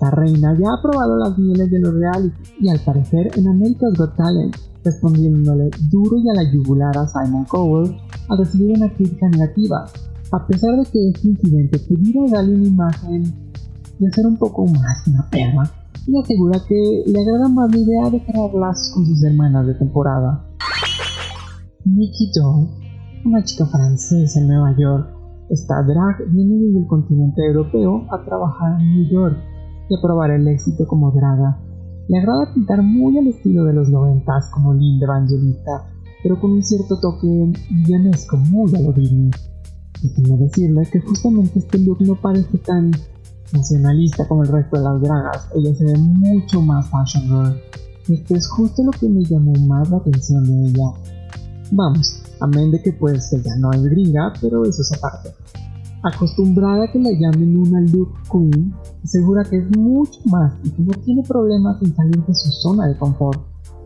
Esta 0.02 0.16
reina 0.16 0.58
ya 0.58 0.66
ha 0.66 0.82
probado 0.82 1.16
las 1.16 1.38
mieles 1.38 1.70
de 1.70 1.80
los 1.80 1.94
reality 1.94 2.36
y 2.60 2.70
al 2.70 2.80
parecer 2.80 3.30
en 3.38 3.48
America's 3.48 3.94
Got 3.96 4.16
Talent, 4.16 4.56
respondiéndole 4.84 5.70
duro 5.92 6.18
y 6.18 6.28
a 6.28 6.34
la 6.34 6.52
yugular 6.52 6.98
a 6.98 7.08
Simon 7.08 7.46
Cowell 7.46 7.96
al 8.28 8.38
recibir 8.40 8.76
una 8.76 8.92
crítica 8.96 9.30
negativa, 9.30 9.86
a 10.32 10.48
pesar 10.48 10.72
de 10.78 10.86
que 10.92 11.10
este 11.10 11.28
incidente 11.28 11.78
pudiera 11.88 12.26
darle 12.32 12.56
una 12.56 12.68
imagen 12.68 13.24
de 14.00 14.12
ser 14.12 14.26
un 14.26 14.38
poco 14.38 14.66
más 14.66 15.06
una 15.06 15.30
perra 15.30 15.72
y 16.08 16.20
asegura 16.20 16.60
que 16.68 17.04
le 17.06 17.22
agrada 17.22 17.48
más 17.50 17.72
la 17.72 17.78
idea 17.78 18.10
de 18.10 18.26
crear 18.26 18.52
lazos 18.56 18.92
con 18.96 19.06
sus 19.06 19.24
hermanas 19.24 19.68
de 19.68 19.76
temporada. 19.76 20.48
Nikki 21.86 22.32
Doll, 22.34 22.70
una 23.24 23.44
chica 23.44 23.68
francesa 23.68 24.40
en 24.40 24.48
Nueva 24.48 24.76
York, 24.80 25.08
está 25.52 25.84
drag 25.84 26.28
viene 26.32 26.56
desde 26.56 26.80
el 26.80 26.88
continente 26.88 27.46
europeo 27.46 28.08
a 28.10 28.26
trabajar 28.26 28.82
en 28.82 28.96
New 28.96 29.08
York 29.12 29.51
y 29.92 29.96
a 29.96 30.02
probar 30.02 30.32
el 30.32 30.48
éxito 30.48 30.88
como 30.88 31.12
draga. 31.12 31.60
Le 32.08 32.18
agrada 32.18 32.54
pintar 32.54 32.82
muy 32.82 33.18
al 33.18 33.28
estilo 33.28 33.66
de 33.66 33.74
los 33.74 33.90
noventas 33.90 34.50
como 34.52 34.74
Linda 34.74 35.06
Evangelista, 35.06 35.86
pero 36.24 36.40
con 36.40 36.52
un 36.52 36.64
cierto 36.64 36.98
toque 36.98 37.28
villanesco 37.70 38.38
muy 38.38 38.74
a 38.74 38.80
lo 38.80 38.94
Disney. 38.94 39.32
Y 40.02 40.38
decirle 40.38 40.88
que 40.92 41.02
justamente 41.02 41.60
este 41.60 41.78
look 41.80 42.02
no 42.02 42.16
parece 42.16 42.58
tan 42.60 42.92
nacionalista 43.54 44.26
como 44.28 44.44
el 44.44 44.50
resto 44.50 44.78
de 44.78 44.84
las 44.84 45.02
dragas, 45.02 45.50
ella 45.56 45.76
se 45.76 45.84
ve 45.84 45.98
mucho 45.98 46.62
más 46.62 46.90
fashion 46.90 47.24
girl. 47.26 47.62
Esto 48.08 48.36
es 48.36 48.50
justo 48.50 48.84
lo 48.84 48.92
que 48.92 49.10
me 49.10 49.24
llamó 49.26 49.52
más 49.68 49.90
la 49.90 49.98
atención 49.98 50.46
de 50.46 50.70
ella. 50.70 50.88
Vamos, 51.72 52.24
amén 52.40 52.72
de 52.72 52.82
que 52.82 52.94
pues 52.94 53.32
ella 53.34 53.58
no 53.60 53.72
es 53.74 53.84
gringa, 53.84 54.32
pero 54.40 54.64
eso 54.64 54.82
es 54.82 54.92
aparte. 54.94 55.32
Acostumbrada 56.04 56.86
a 56.86 56.92
que 56.92 57.00
la 57.00 57.12
llamen 57.12 57.58
una 57.58 57.82
look 57.82 58.12
queen, 58.32 58.74
asegura 59.04 59.44
que 59.44 59.58
es 59.58 59.78
mucho 59.78 60.20
más 60.26 60.54
y 60.64 60.72
que 60.72 60.82
no 60.82 60.94
tiene 61.04 61.24
problemas 61.24 61.82
en 61.82 61.96
salir 61.96 62.26
de 62.26 62.34
su 62.34 62.52
zona 62.52 62.88
de 62.88 62.98
confort. 62.98 63.40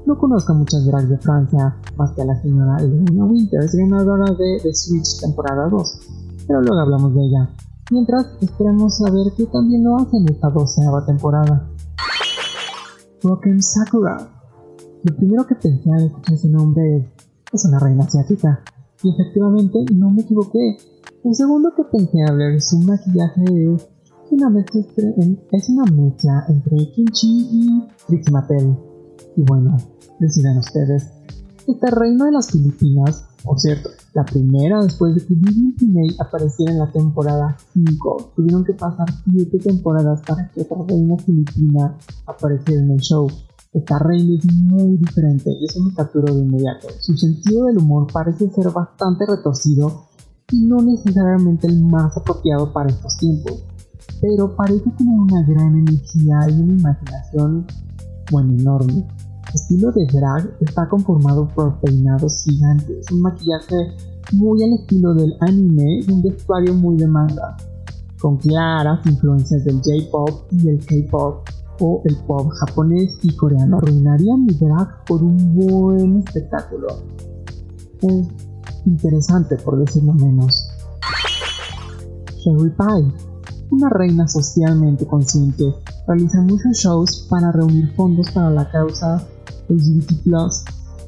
No 0.05 0.17
conozco 0.17 0.53
muchas 0.53 0.86
drags 0.86 1.10
de 1.10 1.17
Francia, 1.17 1.75
más 1.98 2.12
que 2.12 2.22
a 2.22 2.25
la 2.25 2.41
señora 2.41 2.77
Elena 2.77 3.25
Winters, 3.25 3.75
ganadora 3.75 4.31
de 4.34 4.60
The 4.62 4.74
Switch 4.74 5.19
temporada 5.19 5.67
2, 5.67 6.00
pero 6.48 6.62
luego 6.62 6.79
hablamos 6.79 7.15
de 7.15 7.25
ella. 7.25 7.50
Mientras 7.91 8.27
esperamos 8.41 9.01
a 9.01 9.12
ver 9.12 9.34
qué 9.36 9.45
también 9.45 9.84
lo 9.84 9.98
hacen 9.98 10.22
en 10.22 10.34
esta 10.34 10.50
doceava 10.50 11.05
temporada. 11.05 11.69
Roken 13.22 13.62
Sakura. 13.62 14.17
Lo 15.03 15.15
primero 15.15 15.45
que 15.45 15.55
pensé 15.55 15.91
al 15.91 16.05
escuchar 16.05 16.34
ese 16.34 16.50
nombre 16.50 16.98
es, 16.98 17.05
es 17.53 17.65
una 17.65 17.79
reina 17.79 18.03
asiática. 18.03 18.62
Y 19.03 19.10
efectivamente 19.10 19.86
no 19.93 20.10
me 20.10 20.22
equivoqué. 20.22 20.77
El 21.25 21.34
segundo 21.34 21.74
que 21.75 21.84
pensé 21.86 22.20
a 22.29 22.34
ver 22.34 22.62
su 22.62 22.77
maquillaje 22.77 23.74
es 23.74 23.88
una 24.29 24.48
mezcla 24.51 24.79
entre, 24.79 25.39
es 25.53 25.70
una 25.70 25.91
mezcla 25.91 26.46
entre 26.50 26.91
Kimchi 26.91 27.50
y 27.51 27.84
Trixie 28.05 28.32
Mattel. 28.32 28.77
Y 29.36 29.41
bueno, 29.41 29.75
decidan 30.20 30.60
ustedes. 30.60 31.08
Esta 31.65 31.89
reina 31.89 32.25
de 32.25 32.32
las 32.32 32.51
Filipinas, 32.51 33.25
por 33.44 33.60
cierto, 33.60 33.89
la 34.13 34.24
primera 34.24 34.84
después 34.84 35.15
de 35.15 35.25
que 35.25 35.34
Vivian 35.34 35.74
Pinay 35.74 36.15
apareciera 36.20 36.74
en 36.74 36.77
la 36.77 36.91
temporada 36.91 37.58
5. 37.74 38.34
Tuvieron 38.36 38.63
que 38.63 38.74
pasar 38.74 39.08
7 39.34 39.58
temporadas 39.58 40.22
para 40.27 40.51
que 40.51 40.62
otra 40.62 40.77
reina 40.88 41.17
filipina 41.17 41.98
apareciera 42.27 42.84
en 42.84 42.91
el 42.91 43.00
show. 43.00 43.27
Esta 43.74 43.98
reina 43.98 44.38
es 44.38 44.46
muy 44.53 44.98
diferente 44.98 45.50
y 45.60 45.65
eso 45.65 45.79
me 45.82 45.91
capturó 45.96 46.36
de 46.36 46.41
inmediato. 46.41 46.88
Su 47.00 47.17
sentido 47.17 47.65
del 47.65 47.79
humor 47.79 48.05
parece 48.13 48.48
ser 48.51 48.70
bastante 48.70 49.25
retorcido 49.25 50.13
no 50.62 50.81
necesariamente 50.81 51.67
el 51.67 51.83
más 51.83 52.15
apropiado 52.17 52.71
para 52.71 52.89
estos 52.89 53.17
tiempos, 53.17 53.63
pero 54.21 54.55
parece 54.55 54.89
tener 54.91 55.19
una 55.19 55.43
gran 55.43 55.75
energía 55.79 56.39
y 56.50 56.62
una 56.62 56.74
imaginación, 56.74 57.65
bueno, 58.31 58.53
enorme. 58.53 59.05
Su 59.51 59.57
estilo 59.57 59.91
de 59.91 60.05
drag 60.07 60.57
está 60.62 60.88
conformado 60.89 61.47
por 61.50 61.79
peinados 61.79 62.43
gigantes, 62.43 63.05
un 63.12 63.21
maquillaje 63.21 63.75
muy 64.33 64.63
al 64.63 64.74
estilo 64.74 65.13
del 65.13 65.35
anime 65.41 66.00
y 66.05 66.12
un 66.12 66.21
vestuario 66.21 66.74
muy 66.74 66.97
de 66.97 67.07
manga, 67.07 67.55
con 68.19 68.38
claras 68.38 69.05
influencias 69.05 69.63
del 69.63 69.77
J-pop 69.77 70.47
y 70.51 70.69
el 70.69 70.79
K-pop 70.85 71.47
o 71.79 72.01
el 72.05 72.15
pop 72.25 72.50
japonés 72.59 73.19
y 73.24 73.35
coreano 73.35 73.77
arruinarían 73.77 74.45
mi 74.45 74.53
drag 74.53 75.03
por 75.05 75.21
un 75.21 75.55
buen 75.55 76.19
espectáculo. 76.19 76.88
Es 78.01 78.44
interesante 78.86 79.56
por 79.58 79.77
decirlo 79.77 80.13
menos. 80.13 80.68
Sherry 82.38 82.70
Pie, 82.70 83.13
una 83.72 83.89
reina 83.89 84.27
socialmente 84.27 85.06
consciente, 85.08 85.74
realiza 86.08 86.42
muchos 86.42 86.77
shows 86.77 87.27
para 87.30 87.51
reunir 87.51 87.94
fondos 87.96 88.32
para 88.32 88.50
la 88.51 88.70
causa 88.70 89.25
LGBT+, 89.70 90.30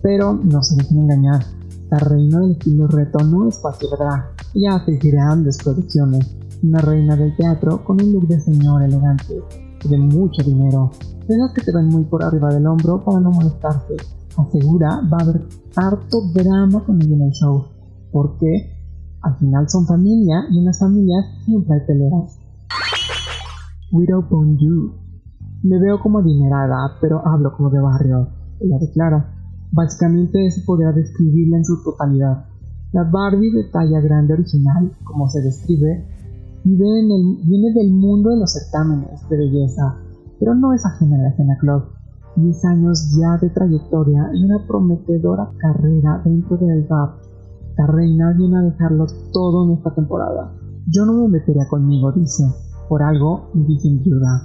pero 0.01 0.33
no 0.33 0.63
se 0.63 0.75
dejen 0.75 0.99
engañar, 0.99 1.45
la 1.91 1.99
reina 1.99 2.39
del 2.39 2.51
estilo 2.51 2.87
reto 2.87 3.19
no 3.19 3.47
es 3.47 3.59
fácil 3.59 3.89
drag, 3.97 4.31
ella 4.55 4.75
hace 4.75 4.97
grandes 4.97 5.57
producciones, 5.57 6.27
una 6.63 6.79
reina 6.79 7.15
del 7.15 7.35
teatro 7.35 7.83
con 7.83 8.01
un 8.01 8.13
look 8.13 8.27
de 8.27 8.39
señor 8.39 8.83
elegante 8.83 9.41
de 9.83 9.97
mucho 9.97 10.43
dinero, 10.43 10.91
de 11.27 11.37
las 11.37 11.53
que 11.53 11.61
te 11.61 11.71
ven 11.71 11.87
muy 11.87 12.03
por 12.03 12.23
arriba 12.23 12.53
del 12.53 12.65
hombro 12.67 13.03
para 13.03 13.19
no 13.19 13.31
molestarse. 13.31 13.95
Asegura 14.37 15.01
va 15.11 15.17
a 15.19 15.23
haber 15.23 15.47
harto 15.75 16.21
drama 16.33 16.83
ella 17.01 17.15
en 17.15 17.21
el 17.23 17.31
show, 17.31 17.65
porque 18.11 18.77
al 19.21 19.35
final 19.37 19.67
son 19.67 19.85
familia 19.85 20.45
y 20.51 20.59
en 20.59 20.65
las 20.65 20.79
familias 20.79 21.25
siempre 21.43 21.75
hay 21.75 21.87
peleas. 21.87 22.39
Widow 23.91 24.23
Bonjour. 24.29 24.93
Me 25.63 25.79
veo 25.79 25.99
como 25.99 26.19
adinerada, 26.19 26.97
pero 27.01 27.25
hablo 27.25 27.51
como 27.55 27.69
de 27.69 27.79
barrio. 27.79 28.27
Ella 28.59 28.77
declara. 28.79 29.33
Básicamente 29.71 30.45
eso 30.45 30.61
podría 30.65 30.91
describirla 30.91 31.57
en 31.57 31.65
su 31.65 31.83
totalidad. 31.83 32.45
La 32.93 33.03
Barbie 33.03 33.51
de 33.51 33.65
talla 33.65 33.99
grande 33.99 34.33
original, 34.33 34.95
como 35.03 35.27
se 35.27 35.41
describe, 35.41 36.05
viene 36.63 37.73
del 37.73 37.91
mundo 37.91 38.29
de 38.29 38.37
los 38.37 38.53
certámenes 38.53 39.27
de 39.29 39.37
belleza, 39.37 39.95
pero 40.39 40.55
no 40.55 40.73
es 40.73 40.85
ajena 40.85 41.17
a 41.17 41.21
la 41.23 41.29
escena 41.29 41.57
club. 41.59 41.96
10 42.37 42.65
años 42.65 43.17
ya 43.19 43.37
de 43.37 43.49
trayectoria 43.49 44.29
y 44.33 44.45
una 44.45 44.65
prometedora 44.67 45.49
carrera 45.57 46.21
dentro 46.23 46.57
del 46.57 46.87
rap. 46.87 47.15
La 47.77 47.87
reina 47.87 48.33
viene 48.33 48.57
a 48.57 48.61
dejarlo 48.61 49.07
todo 49.33 49.65
en 49.65 49.77
esta 49.77 49.93
temporada. 49.93 50.53
Yo 50.87 51.05
no 51.05 51.13
me 51.13 51.27
metería 51.27 51.67
conmigo, 51.67 52.11
dice. 52.11 52.43
Por 52.87 53.03
algo, 53.03 53.49
dicen 53.53 54.03
duda. 54.03 54.43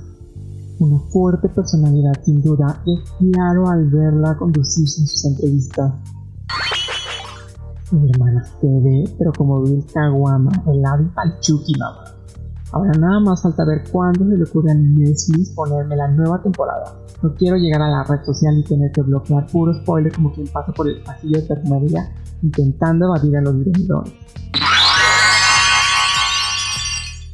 Una 0.81 0.99
fuerte 1.11 1.49
personalidad 1.49 2.15
sin 2.25 2.43
duda, 2.43 2.83
es 2.87 3.11
claro 3.19 3.69
al 3.69 3.89
verla 3.89 4.37
conducirse 4.37 5.03
en 5.03 5.07
sus 5.07 5.25
entrevistas. 5.27 5.93
Mi 7.93 8.11
hermana 8.11 8.43
se 8.43 8.67
ve, 8.67 9.05
pero 9.19 9.33
como 9.37 9.65
el 9.67 9.85
Caguama, 9.93 10.51
el 10.67 10.85
Avi 10.85 11.05
Palchuki, 11.15 11.75
mamá. 11.79 12.12
Ahora 12.73 12.93
nada 12.99 13.21
más 13.21 13.43
falta 13.43 13.67
ver 13.67 13.85
cuándo 13.93 14.25
se 14.25 14.35
le 14.35 14.45
ocurre 14.45 14.73
a 14.73 14.75
Netflix 14.75 15.51
ponerme 15.55 15.95
la 15.95 16.09
nueva 16.09 16.41
temporada. 16.43 16.95
No 17.23 17.35
quiero 17.35 17.57
llegar 17.57 17.83
a 17.83 17.89
la 17.89 18.05
red 18.05 18.25
social 18.25 18.57
y 18.59 18.65
tener 18.65 18.91
que 18.93 19.03
bloquear 19.03 19.47
puro 19.47 19.75
spoiler 19.75 20.11
como 20.11 20.33
quien 20.33 20.49
pasa 20.49 20.73
por 20.73 20.89
el 20.89 21.03
pasillo 21.03 21.39
de 21.39 21.47
perfumería 21.47 22.11
intentando 22.43 23.07
evadir 23.07 23.37
a 23.37 23.43
los 23.43 23.59
vendedores. 23.59 24.13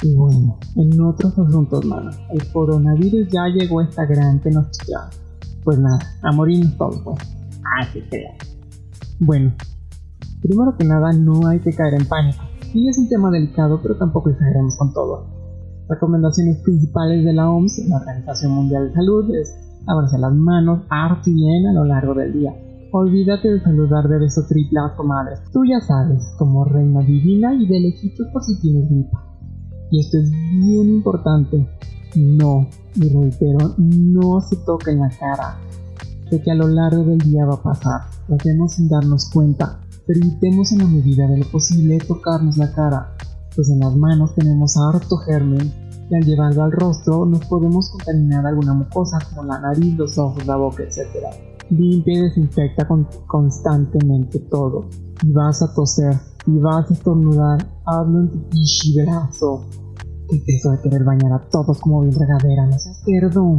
Y 0.03 0.15
bueno, 0.15 0.59
en 0.75 1.01
otros 1.01 1.39
asuntos, 1.39 1.85
mano, 1.85 2.11
el 2.31 2.53
coronavirus 2.53 3.29
ya 3.29 3.47
llegó 3.47 3.79
a 3.79 3.85
esta 3.85 4.07
gran 4.07 4.41
noticia. 4.45 5.09
Pues 5.63 5.79
nada, 5.79 5.99
a 6.23 6.33
morirnos 6.33 6.77
todos, 6.77 7.01
pues. 7.05 7.19
Así 7.81 8.01
que. 8.11 8.25
Bueno, 9.21 9.53
primero 10.41 10.77
que 10.77 10.85
nada, 10.85 11.13
no 11.13 11.47
hay 11.47 11.61
que 11.61 11.73
caer 11.73 11.95
en 11.95 12.07
pánico 12.07 12.48
Sí 12.73 12.87
es 12.87 12.99
un 12.99 13.09
tema 13.09 13.31
delicado, 13.31 13.81
pero 13.83 13.97
tampoco 13.97 14.29
exageremos 14.29 14.77
con 14.77 14.93
todo. 14.93 15.25
Recomendaciones 15.89 16.59
principales 16.59 17.25
de 17.25 17.33
la 17.33 17.51
OMS, 17.51 17.79
la 17.89 17.97
Organización 17.97 18.53
Mundial 18.53 18.89
de 18.89 18.95
Salud, 18.95 19.35
es 19.35 19.55
lavarse 19.87 20.19
las 20.19 20.35
manos 20.35 20.83
harto 20.91 21.31
bien 21.31 21.67
a 21.67 21.73
lo 21.73 21.85
largo 21.85 22.13
del 22.13 22.35
día. 22.35 22.55
Olvídate 22.93 23.51
de 23.51 23.63
saludar 23.63 24.07
de 24.07 24.19
beso 24.19 24.43
triple 24.47 24.81
a 24.81 24.95
tu 24.95 25.03
madre. 25.03 25.37
Tú 25.51 25.65
ya 25.65 25.81
sabes, 25.81 26.23
como 26.39 26.67
reina 26.67 27.01
divina 27.01 27.55
y 27.55 27.67
de 27.67 27.81
lejitos 27.81 28.27
por 28.35 28.43
si 28.43 28.61
tienes 28.61 28.87
gripa. 28.91 29.25
Y 29.91 30.01
esto 30.01 30.19
es 30.19 30.31
bien 30.31 30.91
importante. 30.91 31.67
No, 32.17 32.67
y 32.97 33.09
reitero, 33.09 33.75
no 33.79 34.43
se 34.43 34.57
toquen 34.67 35.01
la 35.01 35.09
cara. 35.09 35.57
Sé 36.29 36.43
que 36.43 36.51
a 36.51 36.55
lo 36.55 36.69
largo 36.69 37.03
del 37.05 37.19
día 37.19 37.47
va 37.47 37.55
a 37.55 37.63
pasar. 37.63 38.03
Lo 38.29 38.37
hacemos 38.37 38.75
sin 38.75 38.91
darnos 38.91 39.31
cuenta 39.33 39.81
Permitemos 40.09 40.73
en 40.73 40.79
la 40.79 40.87
medida 40.87 41.29
de 41.29 41.37
lo 41.37 41.45
posible 41.51 41.99
tocarnos 41.99 42.57
la 42.57 42.73
cara, 42.73 43.15
pues 43.55 43.69
en 43.69 43.81
las 43.81 43.95
manos 43.95 44.35
tenemos 44.35 44.75
harto 44.79 45.19
germen 45.19 45.71
y 46.09 46.15
al 46.15 46.25
llevarlo 46.25 46.63
al 46.63 46.73
rostro 46.73 47.27
nos 47.27 47.45
podemos 47.45 47.91
contaminar 47.91 48.47
alguna 48.47 48.73
mucosa 48.73 49.19
como 49.29 49.45
la 49.45 49.61
nariz, 49.61 49.99
los 49.99 50.17
ojos, 50.17 50.47
la 50.47 50.57
boca, 50.57 50.83
etc. 50.83 51.27
Limpia 51.69 52.21
y 52.21 52.23
desinfecta 52.23 52.89
constantemente 53.27 54.39
todo. 54.51 54.89
Y 55.23 55.31
vas 55.31 55.61
a 55.61 55.75
toser, 55.75 56.17
y 56.47 56.59
vas 56.59 56.91
a 56.91 56.95
estornudar, 56.95 57.59
hazlo 57.85 58.21
en 58.21 58.31
tu 58.31 58.49
pichi 58.49 59.03
brazo. 59.03 59.67
¿Qué 60.31 60.37
es 60.37 60.43
eso 60.49 60.71
de 60.71 60.81
querer 60.81 61.05
bañar 61.05 61.35
a 61.35 61.49
todos 61.51 61.79
como 61.81 62.01
bien 62.01 62.19
regadera? 62.19 62.65
No 62.65 62.79
seas 62.79 63.03
cerdo. 63.05 63.59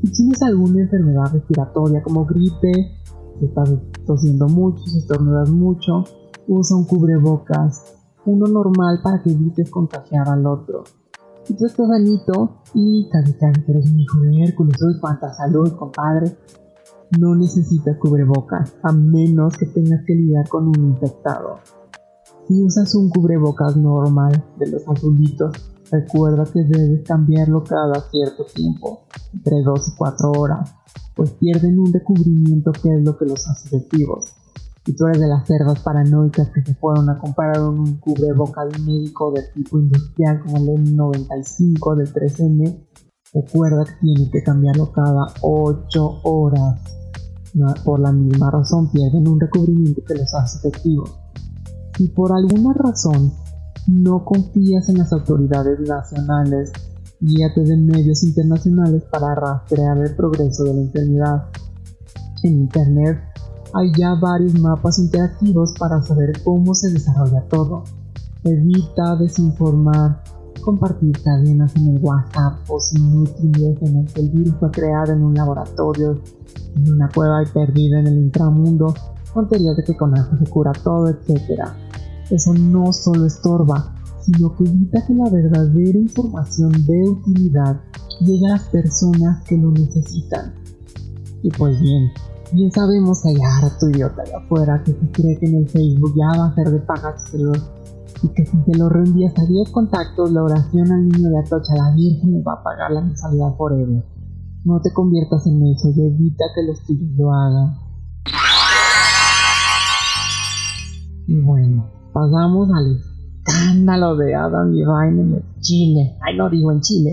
Si 0.00 0.10
tienes 0.10 0.42
alguna 0.42 0.82
enfermedad 0.82 1.32
respiratoria 1.32 2.02
como 2.02 2.26
gripe, 2.26 2.72
si 3.38 3.44
estás 3.44 3.70
tosiendo 4.04 4.48
mucho, 4.48 4.84
si 4.84 4.98
estornudas 4.98 5.50
mucho, 5.50 6.04
usa 6.48 6.76
un 6.76 6.84
cubrebocas, 6.84 7.94
uno 8.24 8.46
normal 8.46 9.00
para 9.02 9.22
que 9.22 9.30
evites 9.30 9.70
contagiar 9.70 10.28
al 10.28 10.46
otro. 10.46 10.84
Si 11.44 11.54
tú 11.54 11.66
estás 11.66 11.88
sanito 11.88 12.62
y 12.74 13.08
casi 13.10 13.32
casi 13.34 13.60
eres 13.68 13.90
un 13.90 13.98
hijo 13.98 14.20
de 14.20 14.44
Hércules, 14.44 14.80
uy, 14.82 15.00
cuánta 15.00 15.32
salud, 15.32 15.72
compadre, 15.72 16.36
no 17.18 17.34
necesitas 17.34 17.96
cubrebocas, 17.98 18.74
a 18.82 18.92
menos 18.92 19.56
que 19.56 19.66
tengas 19.66 20.04
que 20.06 20.14
lidiar 20.14 20.48
con 20.48 20.68
un 20.68 20.90
infectado. 20.90 21.58
Si 22.46 22.62
usas 22.62 22.94
un 22.94 23.10
cubrebocas 23.10 23.76
normal 23.76 24.44
de 24.58 24.70
los 24.70 24.88
azulitos, 24.88 25.52
recuerda 25.90 26.44
que 26.44 26.64
debes 26.64 27.06
cambiarlo 27.06 27.62
cada 27.64 28.00
cierto 28.10 28.44
tiempo, 28.54 29.02
entre 29.32 29.62
2 29.62 29.88
y 29.88 29.96
4 29.96 30.32
horas 30.32 30.74
pues 31.14 31.30
pierden 31.32 31.78
un 31.78 31.92
recubrimiento 31.92 32.72
que 32.72 32.94
es 32.94 33.04
lo 33.04 33.16
que 33.16 33.26
los 33.26 33.46
hace 33.48 33.68
efectivos. 33.68 34.32
Y 34.84 34.96
tú 34.96 35.06
eres 35.06 35.20
de 35.20 35.28
las 35.28 35.46
cerdas 35.46 35.78
paranoicas 35.80 36.48
que 36.48 36.62
se 36.62 36.74
fueron 36.74 37.08
a 37.08 37.18
comparar 37.18 37.62
un 37.62 37.98
cubrebocas 37.98 38.80
médico 38.80 39.30
de 39.30 39.42
tipo 39.54 39.78
industrial 39.78 40.40
como 40.40 40.56
el 40.56 40.96
N95 40.96 41.96
del 41.96 42.12
3M, 42.12 42.86
recuerda 43.32 43.84
que 43.84 43.92
tienes 44.00 44.30
que 44.30 44.42
cambiarlo 44.42 44.90
cada 44.90 45.26
8 45.42 46.20
horas. 46.24 46.80
por 47.84 48.00
la 48.00 48.12
misma 48.12 48.50
razón 48.50 48.90
pierden 48.90 49.28
un 49.28 49.38
recubrimiento 49.38 50.02
que 50.04 50.14
los 50.14 50.34
hace 50.34 50.58
efectivos. 50.58 51.14
Si 51.96 52.08
por 52.08 52.32
alguna 52.32 52.72
razón 52.72 53.32
no 53.86 54.24
confías 54.24 54.88
en 54.88 54.98
las 54.98 55.12
autoridades 55.12 55.78
nacionales 55.80 56.72
guíate 57.22 57.62
de 57.62 57.76
medios 57.76 58.24
internacionales 58.24 59.04
para 59.10 59.34
rastrear 59.36 59.96
el 59.98 60.14
progreso 60.16 60.64
de 60.64 60.74
la 60.74 60.80
enfermedad. 60.80 61.44
En 62.42 62.62
Internet 62.62 63.18
hay 63.72 63.92
ya 63.96 64.14
varios 64.20 64.58
mapas 64.58 64.98
interactivos 64.98 65.72
para 65.78 66.02
saber 66.02 66.32
cómo 66.42 66.74
se 66.74 66.90
desarrolla 66.90 67.42
todo. 67.48 67.84
Evita 68.42 69.14
desinformar, 69.16 70.24
compartir 70.64 71.12
cadenas 71.22 71.74
en 71.76 71.96
el 71.96 72.02
WhatsApp 72.02 72.58
o 72.68 72.78
inútiles 72.92 73.80
en 73.82 73.96
el 73.98 74.06
que 74.12 74.20
el 74.20 74.30
virus 74.30 74.54
fue 74.58 74.70
creado 74.72 75.12
en 75.12 75.22
un 75.22 75.34
laboratorio, 75.34 76.20
en 76.74 76.92
una 76.92 77.08
cueva 77.08 77.44
y 77.44 77.92
en 77.92 78.06
el 78.08 78.18
intramundo. 78.18 78.94
tonterías 79.32 79.76
de 79.76 79.84
que 79.84 79.96
con 79.96 80.18
algo 80.18 80.36
se 80.36 80.50
cura 80.50 80.72
todo, 80.72 81.08
etc. 81.08 81.68
Eso 82.30 82.52
no 82.52 82.92
solo 82.92 83.26
estorba, 83.26 83.94
sino 84.24 84.54
que 84.56 84.64
evita 84.64 85.04
que 85.06 85.14
la 85.14 85.28
verdadera 85.30 85.98
información 85.98 86.72
de 86.72 87.08
utilidad 87.08 87.80
llegue 88.20 88.46
a 88.46 88.52
las 88.52 88.68
personas 88.68 89.42
que 89.44 89.56
lo 89.56 89.70
necesitan. 89.70 90.54
Y 91.42 91.50
pues 91.50 91.80
bien, 91.80 92.10
bien 92.52 92.70
sabemos 92.70 93.22
que 93.22 93.30
hay 93.30 93.36
harto 93.36 93.88
idiota 93.90 94.22
allá 94.22 94.38
afuera 94.38 94.82
que 94.84 94.92
se 94.92 95.10
cree 95.10 95.38
que 95.38 95.46
en 95.46 95.56
el 95.56 95.68
Facebook 95.68 96.14
ya 96.16 96.38
va 96.38 96.46
a 96.46 96.54
ser 96.54 96.70
de 96.70 96.80
paga 96.80 97.16
y 98.22 98.28
que 98.28 98.46
si 98.46 98.56
te 98.58 98.78
lo 98.78 98.88
reenvías 98.88 99.36
a 99.36 99.44
10 99.44 99.70
contactos, 99.70 100.30
la 100.30 100.44
oración 100.44 100.92
al 100.92 101.08
niño 101.08 101.28
de 101.28 101.40
Atocha, 101.40 101.74
la 101.74 101.92
Virgen 101.92 102.42
va 102.46 102.52
a 102.54 102.62
pagar 102.62 102.92
la 102.92 103.00
mensualidad 103.00 103.56
forever. 103.56 104.04
No 104.64 104.80
te 104.80 104.92
conviertas 104.92 105.44
en 105.46 105.60
eso 105.66 105.90
y 105.90 106.06
evita 106.06 106.44
que 106.54 106.62
los 106.62 106.80
tuyos 106.86 107.10
lo 107.16 107.32
hagan. 107.32 107.74
Y 111.26 111.40
bueno, 111.40 111.90
pasamos 112.12 112.68
al 112.72 113.11
escándalo 113.44 114.16
de 114.16 114.34
Adam 114.34 114.70
Levine 114.70 115.22
en 115.22 115.42
Chile. 115.60 116.16
Ay, 116.20 116.36
no 116.36 116.48
digo 116.50 116.72
en 116.72 116.80
Chile. 116.80 117.10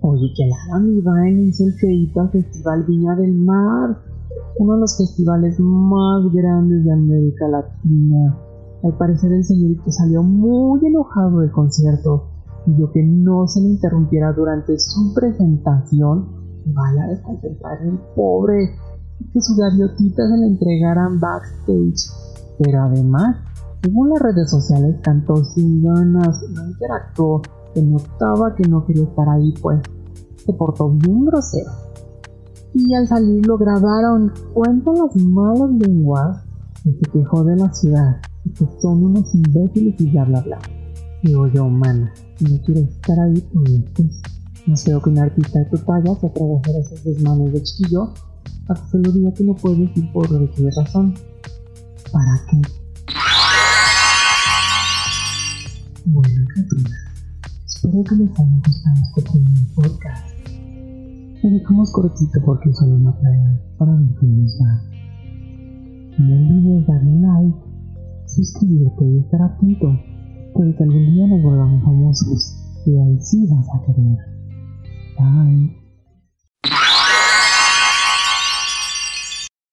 Oye, 0.00 0.32
que 0.36 0.44
el 0.44 0.52
Adam 0.52 0.86
Levine 0.86 1.48
hizo 1.48 1.64
el 1.64 1.74
feito 1.74 2.20
al 2.20 2.30
Festival 2.30 2.84
Viña 2.84 3.14
del 3.16 3.34
Mar, 3.34 3.98
uno 4.58 4.74
de 4.74 4.80
los 4.80 4.96
festivales 4.96 5.58
más 5.58 6.32
grandes 6.32 6.84
de 6.84 6.92
América 6.92 7.48
Latina. 7.48 8.38
Al 8.84 8.96
parecer 8.96 9.32
el 9.32 9.44
señorito 9.44 9.90
salió 9.90 10.22
muy 10.22 10.80
enojado 10.86 11.40
del 11.40 11.50
concierto 11.50 12.28
pidió 12.68 12.90
que 12.92 13.02
no 13.02 13.46
se 13.46 13.60
le 13.60 13.68
interrumpiera 13.68 14.32
durante 14.32 14.78
su 14.78 15.14
presentación 15.14 16.28
vaya 16.66 17.04
a 17.04 17.08
desconcentrar 17.08 17.82
el 17.82 17.98
pobre 18.14 18.76
que 19.32 19.40
sus 19.40 19.56
gaviotitas 19.56 20.28
se 20.30 20.36
le 20.36 20.46
entregaran 20.46 21.18
backstage. 21.18 22.10
Pero 22.58 22.82
además, 22.82 23.36
según 23.82 24.10
las 24.10 24.20
redes 24.20 24.50
sociales, 24.50 24.96
cantó 25.02 25.44
sin 25.44 25.82
ganas, 25.82 26.42
no 26.54 26.66
interactuó, 26.66 27.42
se 27.74 27.82
notaba 27.82 28.54
que 28.54 28.68
no 28.68 28.84
quería 28.84 29.04
estar 29.04 29.28
ahí, 29.28 29.54
pues 29.62 29.80
se 30.44 30.52
portó 30.52 30.90
bien 30.90 31.24
grosero. 31.24 31.70
Y 32.74 32.94
al 32.94 33.06
salir 33.06 33.46
lo 33.46 33.56
grabaron, 33.56 34.32
cuentan 34.52 34.94
las 34.94 35.16
malas 35.16 35.70
lenguas 35.70 36.44
que 36.82 36.92
se 36.92 37.10
quejó 37.12 37.44
de 37.44 37.56
la 37.56 37.72
ciudad 37.72 38.20
y 38.44 38.50
que 38.50 38.66
son 38.80 39.04
unos 39.04 39.34
imbéciles 39.34 40.00
y 40.00 40.10
bla 40.10 40.24
bla 40.24 40.40
bla. 40.42 40.58
Digo 41.22 41.46
yo, 41.48 41.68
mana, 41.68 42.12
no 42.40 42.60
quiero 42.64 42.80
estar 42.80 43.18
ahí, 43.20 43.40
pues 43.94 44.22
no 44.66 44.76
sé 44.76 44.92
que 45.02 45.10
un 45.10 45.18
artista 45.18 45.60
de 45.60 45.64
tu 45.66 45.78
talla 45.78 46.14
se 46.20 46.26
atreve 46.26 46.60
a 46.66 46.78
esos 46.78 47.04
desmanes 47.04 47.52
de 47.52 47.62
chiquillo, 47.62 48.12
hasta 48.68 48.86
se 48.88 48.98
lo 48.98 49.12
diga 49.12 49.32
que 49.32 49.44
no 49.44 49.54
puedes 49.54 49.78
decir 49.78 50.12
por 50.12 50.28
qué 50.28 50.70
razón. 50.76 51.14
¿Para 52.12 52.34
qué? 52.50 52.87
Espero 57.88 58.04
que 58.04 58.16
les 58.16 58.30
haya 58.38 58.60
gustado 58.66 58.96
este 59.02 59.22
primer 59.30 59.74
podcast. 59.74 60.48
Lo 61.42 61.50
dejamos 61.50 61.92
cortito 61.92 62.40
porque 62.44 62.72
solo 62.74 62.96
una 62.96 63.16
prueba 63.18 63.60
para 63.78 63.92
ver 63.92 64.08
va. 64.60 64.82
No 66.18 66.34
olvides 66.34 66.86
darle 66.86 67.20
like, 67.20 67.58
suscribirte 68.26 69.04
y 69.06 69.18
estar 69.18 69.42
atento 69.42 69.98
Puede 70.52 70.74
que 70.74 70.82
algún 70.82 71.06
día 71.12 71.26
nos 71.28 71.42
volvamos 71.42 71.82
famosos 71.84 72.56
y 72.84 72.96
ahí 72.96 73.18
sí 73.20 73.46
vas 73.48 73.66
a 73.74 73.80
querer. 73.86 74.18
Bye. 75.18 75.77